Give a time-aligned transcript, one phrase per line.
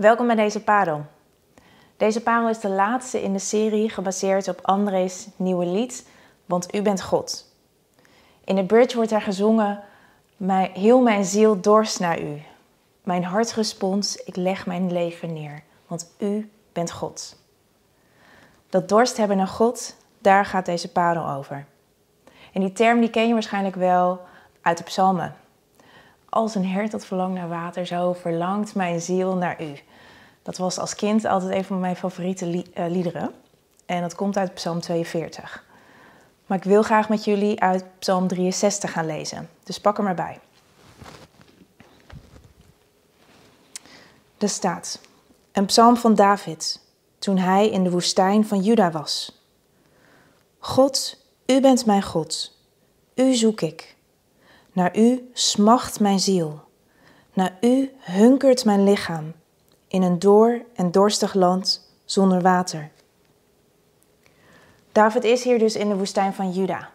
[0.00, 1.04] Welkom bij deze parel.
[1.96, 6.08] Deze parel is de laatste in de serie gebaseerd op André's nieuwe lied,
[6.46, 7.54] Want U bent God.
[8.44, 9.82] In de bridge wordt er gezongen,
[10.36, 12.42] "Mijn- heel mijn ziel dorst naar U.
[13.02, 17.36] Mijn hartrespons, ik leg mijn leven neer, want U bent God.
[18.68, 21.66] Dat dorst hebben naar God, daar gaat deze parel over.
[22.52, 24.20] En die term die ken je waarschijnlijk wel
[24.60, 25.36] uit de psalmen.
[26.28, 29.72] Als een hert dat verlangt naar water, zo verlangt mijn ziel naar u.
[30.42, 33.30] Dat was als kind altijd een van mijn favoriete eh, liederen.
[33.86, 35.64] En dat komt uit Psalm 42.
[36.46, 39.48] Maar ik wil graag met jullie uit Psalm 63 gaan lezen.
[39.62, 40.40] Dus pak er maar bij.
[44.38, 45.00] Er staat:
[45.52, 46.80] Een psalm van David,
[47.18, 49.42] toen hij in de woestijn van Juda was.
[50.58, 52.58] God, u bent mijn God.
[53.14, 53.96] U zoek ik.
[54.72, 56.60] Naar u smacht mijn ziel.
[57.32, 59.32] Naar u hunkert mijn lichaam.
[59.90, 62.90] In een door en dorstig land zonder water.
[64.92, 66.90] David is hier dus in de woestijn van Juda.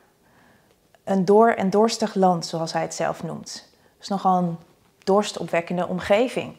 [1.04, 3.70] Een door en dorstig land, zoals hij het zelf noemt.
[3.72, 4.58] Dat is nogal een
[5.04, 6.56] dorstopwekkende omgeving.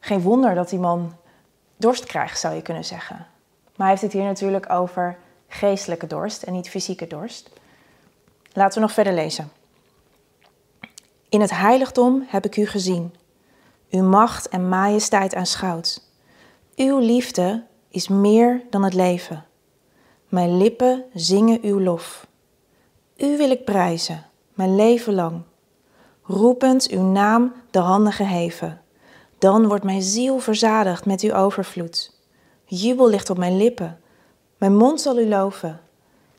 [0.00, 1.16] Geen wonder dat die man
[1.76, 3.16] dorst krijgt, zou je kunnen zeggen.
[3.16, 3.26] Maar
[3.76, 7.50] hij heeft het hier natuurlijk over geestelijke dorst en niet fysieke dorst.
[8.52, 9.52] Laten we nog verder lezen.
[11.28, 13.14] In het heiligdom heb ik u gezien,
[13.90, 16.08] uw macht en majesteit aanschouwd.
[16.76, 19.44] Uw liefde is meer dan het leven.
[20.28, 22.26] Mijn lippen zingen uw lof.
[23.16, 25.42] U wil ik prijzen, mijn leven lang.
[26.22, 28.80] Roepend uw naam de handen geheven.
[29.38, 32.18] Dan wordt mijn ziel verzadigd met uw overvloed.
[32.64, 34.00] Jubel ligt op mijn lippen.
[34.56, 35.80] Mijn mond zal u loven.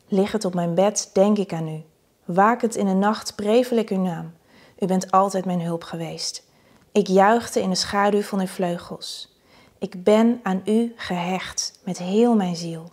[0.07, 1.83] Liggend op mijn bed denk ik aan u.
[2.25, 4.33] Wakend in de nacht prevel ik uw naam.
[4.79, 6.49] U bent altijd mijn hulp geweest.
[6.93, 9.35] Ik juichte in de schaduw van uw vleugels.
[9.77, 12.91] Ik ben aan u gehecht met heel mijn ziel.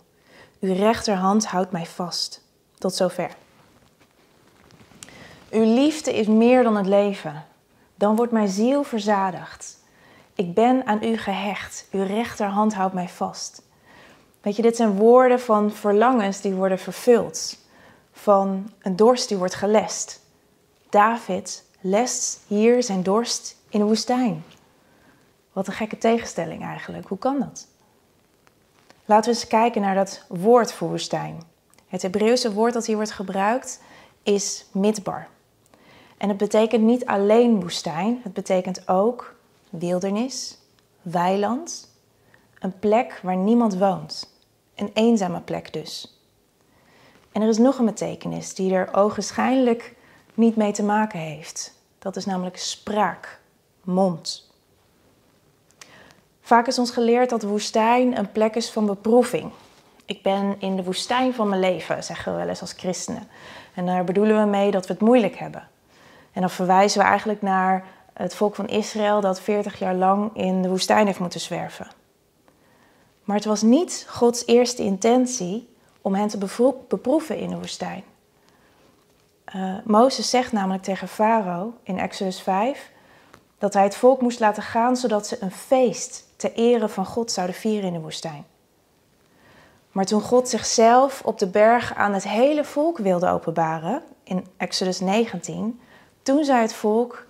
[0.59, 2.43] Uw rechterhand houdt mij vast.
[2.77, 3.35] Tot zover.
[5.51, 7.45] Uw liefde is meer dan het leven.
[7.95, 9.77] Dan wordt mijn ziel verzadigd.
[10.35, 11.87] Ik ben aan u gehecht.
[11.91, 13.61] Uw rechterhand houdt mij vast.
[14.41, 17.57] Weet je, dit zijn woorden van verlangens die worden vervuld.
[18.11, 20.19] Van een dorst die wordt gelest.
[20.89, 24.43] David lest hier zijn dorst in de woestijn.
[25.53, 27.07] Wat een gekke tegenstelling eigenlijk.
[27.07, 27.67] Hoe kan dat?
[29.05, 31.41] Laten we eens kijken naar dat woord voor woestijn.
[31.87, 33.81] Het Hebreeuwse woord dat hier wordt gebruikt
[34.23, 35.27] is midbar.
[36.17, 39.35] En het betekent niet alleen woestijn, het betekent ook
[39.69, 40.57] wildernis,
[41.01, 41.89] weiland,
[42.59, 44.33] een plek waar niemand woont.
[44.75, 46.19] Een eenzame plek dus.
[47.31, 49.95] En er is nog een betekenis die er ogenschijnlijk
[50.33, 51.73] niet mee te maken heeft.
[51.99, 53.41] Dat is namelijk spraak,
[53.89, 54.51] mond.
[56.41, 59.51] Vaak is ons geleerd dat de woestijn een plek is van beproeving.
[60.05, 63.27] Ik ben in de woestijn van mijn leven, zeggen we wel eens als christenen.
[63.73, 65.67] En daar bedoelen we mee dat we het moeilijk hebben.
[66.31, 70.61] En dan verwijzen we eigenlijk naar het volk van Israël dat 40 jaar lang in
[70.61, 71.87] de woestijn heeft moeten zwerven.
[73.23, 76.37] Maar het was niet Gods eerste intentie om hen te
[76.87, 78.03] beproeven in de woestijn.
[79.55, 82.91] Uh, Mozes zegt namelijk tegen Farao in Exodus 5
[83.59, 87.31] dat hij het volk moest laten gaan zodat ze een feest ter ere van God
[87.31, 88.45] zouden vieren in de woestijn.
[89.91, 94.99] Maar toen God zichzelf op de berg aan het hele volk wilde openbaren, in Exodus
[94.99, 95.79] 19,
[96.23, 97.25] toen zei het volk: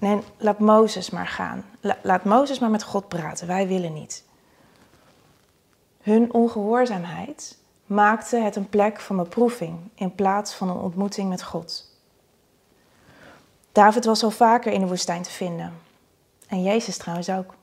[0.00, 1.64] Nee, laat Mozes maar gaan.
[2.02, 4.24] laat Mozes maar met God praten, wij willen niet.
[6.00, 11.91] Hun ongehoorzaamheid maakte het een plek van beproeving in plaats van een ontmoeting met God.
[13.72, 15.80] David was al vaker in de woestijn te vinden.
[16.48, 17.54] En Jezus trouwens ook.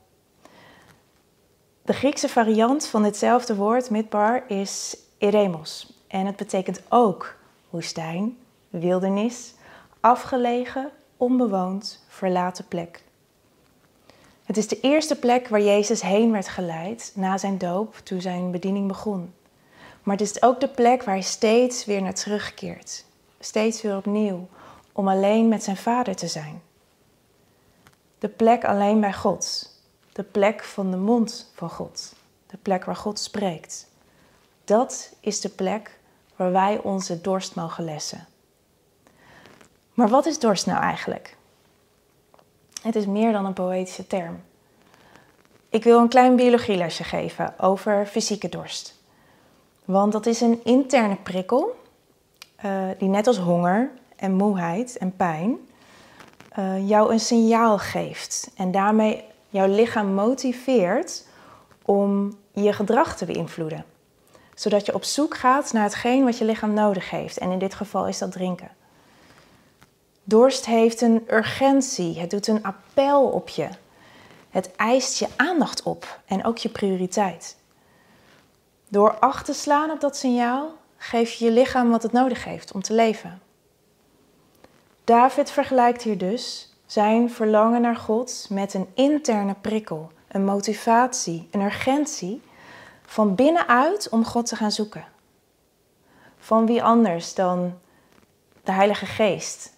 [1.81, 5.93] De Griekse variant van ditzelfde woord, midbar, is eremos.
[6.07, 7.35] En het betekent ook
[7.69, 8.37] woestijn,
[8.69, 9.53] wildernis,
[9.99, 13.03] afgelegen, onbewoond, verlaten plek.
[14.43, 18.51] Het is de eerste plek waar Jezus heen werd geleid na zijn doop, toen zijn
[18.51, 19.33] bediening begon.
[20.03, 23.05] Maar het is ook de plek waar hij steeds weer naar terugkeert.
[23.39, 24.47] Steeds weer opnieuw,
[24.99, 26.61] om alleen met zijn vader te zijn.
[28.17, 29.73] De plek alleen bij God.
[30.11, 32.15] De plek van de mond van God.
[32.47, 33.87] De plek waar God spreekt.
[34.63, 35.99] Dat is de plek
[36.35, 38.27] waar wij onze dorst mogen lessen.
[39.93, 41.37] Maar wat is dorst nou eigenlijk?
[42.81, 44.43] Het is meer dan een poëtische term.
[45.69, 48.95] Ik wil een klein biologielesje geven over fysieke dorst.
[49.85, 51.75] Want dat is een interne prikkel
[52.65, 55.57] uh, die net als honger en moeheid en pijn
[56.59, 58.51] uh, jou een signaal geeft.
[58.55, 61.25] En daarmee jouw lichaam motiveert
[61.81, 63.85] om je gedrag te beïnvloeden.
[64.53, 67.37] Zodat je op zoek gaat naar hetgeen wat je lichaam nodig heeft.
[67.37, 68.69] En in dit geval is dat drinken.
[70.23, 72.19] Dorst heeft een urgentie.
[72.19, 73.67] Het doet een appel op je.
[74.49, 77.57] Het eist je aandacht op en ook je prioriteit.
[78.87, 82.71] Door acht te slaan op dat signaal geef je je lichaam wat het nodig heeft
[82.71, 83.41] om te leven.
[85.09, 91.61] David vergelijkt hier dus zijn verlangen naar God met een interne prikkel, een motivatie, een
[91.61, 92.41] urgentie
[93.05, 95.05] van binnenuit om God te gaan zoeken.
[96.37, 97.79] Van wie anders dan
[98.63, 99.73] de Heilige Geest,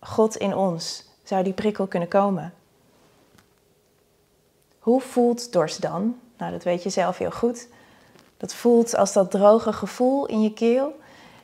[0.00, 2.54] God in ons, zou die prikkel kunnen komen?
[4.78, 6.18] Hoe voelt dorst dan?
[6.36, 7.68] Nou, dat weet je zelf heel goed.
[8.36, 11.00] Dat voelt als dat droge gevoel in je keel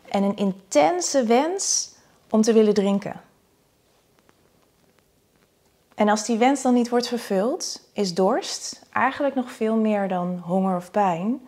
[0.08, 1.91] en een intense wens
[2.32, 3.20] om te willen drinken.
[5.94, 10.38] En als die wens dan niet wordt vervuld, is dorst eigenlijk nog veel meer dan
[10.38, 11.46] honger of pijn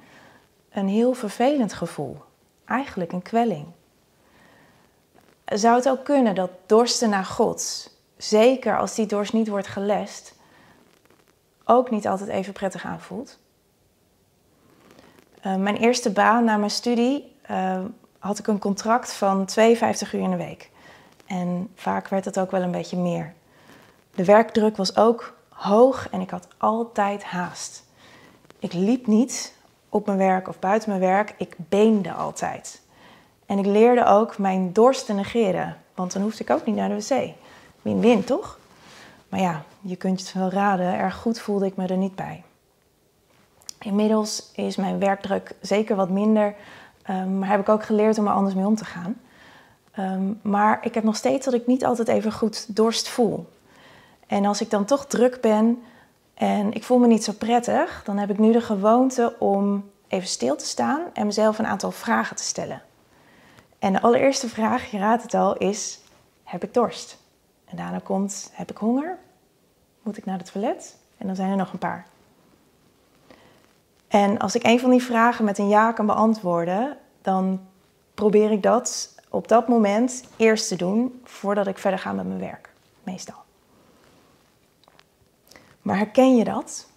[0.70, 2.16] een heel vervelend gevoel.
[2.64, 3.66] Eigenlijk een kwelling.
[5.44, 10.34] Zou het ook kunnen dat dorsten naar God, zeker als die dorst niet wordt gelest,
[11.64, 13.38] ook niet altijd even prettig aanvoelt?
[15.46, 17.80] Uh, mijn eerste baan na mijn studie uh,
[18.19, 20.72] had ik een contract van 52 uur in de week.
[21.26, 23.32] En vaak werd het ook wel een beetje meer.
[24.15, 27.85] De werkdruk was ook hoog en ik had altijd haast.
[28.59, 29.55] Ik liep niet
[29.88, 32.82] op mijn werk of buiten mijn werk, ik beende altijd.
[33.47, 36.88] En ik leerde ook mijn dorst te negeren, want dan hoefde ik ook niet naar
[36.88, 37.32] de wc.
[37.82, 38.59] Win-win, toch?
[39.29, 42.43] Maar ja, je kunt het wel raden, erg goed voelde ik me er niet bij.
[43.81, 46.55] Inmiddels is mijn werkdruk zeker wat minder,
[47.11, 49.17] um, maar heb ik ook geleerd om er anders mee om te gaan.
[49.99, 53.49] Um, maar ik heb nog steeds dat ik niet altijd even goed dorst voel.
[54.26, 55.82] En als ik dan toch druk ben
[56.35, 60.29] en ik voel me niet zo prettig, dan heb ik nu de gewoonte om even
[60.29, 62.82] stil te staan en mezelf een aantal vragen te stellen.
[63.79, 66.00] En de allereerste vraag, je raadt het al, is:
[66.44, 67.19] heb ik dorst?
[67.64, 69.19] En daarna komt: heb ik honger?
[70.02, 70.97] Moet ik naar het toilet?
[71.17, 72.06] En dan zijn er nog een paar.
[74.08, 77.61] En als ik een van die vragen met een ja kan beantwoorden, dan
[78.14, 82.40] probeer ik dat op dat moment eerst te doen voordat ik verder ga met mijn
[82.40, 82.70] werk,
[83.02, 83.42] meestal.
[85.82, 86.88] Maar herken je dat?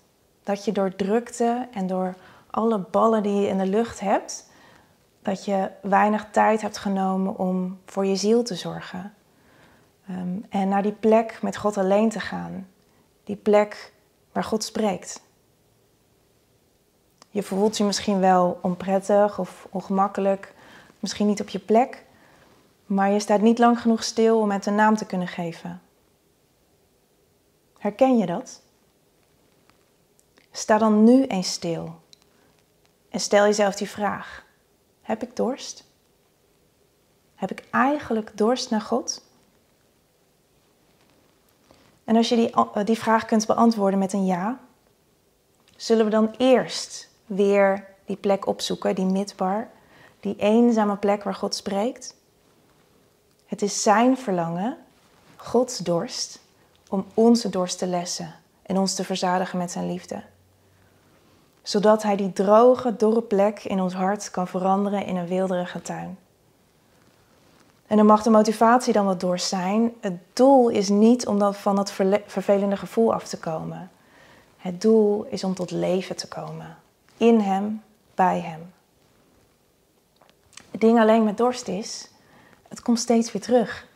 [0.43, 2.15] Dat je door drukte en door
[2.49, 4.49] alle ballen die je in de lucht hebt,
[5.21, 9.13] dat je weinig tijd hebt genomen om voor je ziel te zorgen.
[10.09, 12.67] Um, en naar die plek met God alleen te gaan.
[13.23, 13.93] Die plek
[14.31, 15.21] waar God spreekt.
[17.29, 20.53] Je voelt je misschien wel onprettig of ongemakkelijk,
[20.99, 22.05] misschien niet op je plek,
[22.87, 25.81] maar je staat niet lang genoeg stil om het een naam te kunnen geven.
[27.77, 28.61] Herken je dat?
[30.51, 31.95] Sta dan nu eens stil
[33.09, 34.45] en stel jezelf die vraag:
[35.01, 35.85] heb ik dorst?
[37.35, 39.25] Heb ik eigenlijk dorst naar God?
[42.03, 44.59] En als je die, eh, die vraag kunt beantwoorden met een ja,
[45.75, 49.69] zullen we dan eerst weer die plek opzoeken, die midbar,
[50.19, 52.16] die eenzame plek waar God spreekt?
[53.47, 54.77] Het is zijn verlangen,
[55.35, 56.39] Gods dorst,
[56.89, 60.23] om onze dorst te lessen en ons te verzadigen met zijn liefde
[61.67, 66.17] zodat Hij die droge, dorre plek in ons hart kan veranderen in een weelderige tuin.
[67.87, 69.93] En dan mag de motivatie dan wat door zijn.
[70.01, 71.91] Het doel is niet om van dat
[72.25, 73.91] vervelende gevoel af te komen.
[74.57, 76.77] Het doel is om tot leven te komen.
[77.17, 77.83] In Hem,
[78.15, 78.73] bij Hem.
[80.71, 82.09] Het ding alleen met dorst is,
[82.67, 83.87] het komt steeds weer terug.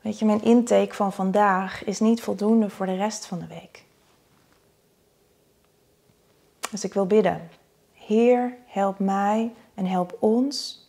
[0.00, 3.84] Weet je, mijn intake van vandaag is niet voldoende voor de rest van de week.
[6.70, 7.50] Dus ik wil bidden.
[7.92, 10.86] Heer, help mij en help ons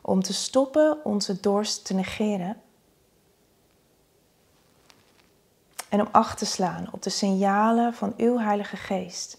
[0.00, 2.60] om te stoppen onze dorst te negeren.
[5.88, 9.38] En om acht te slaan op de signalen van uw Heilige Geest.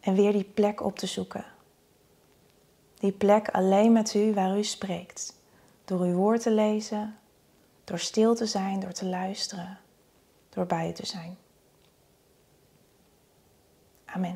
[0.00, 1.51] En weer die plek op te zoeken.
[3.02, 5.34] Die plek alleen met u waar u spreekt.
[5.84, 7.18] Door uw woord te lezen,
[7.84, 9.78] door stil te zijn, door te luisteren,
[10.48, 11.36] door bij u te zijn.
[14.04, 14.30] Amen.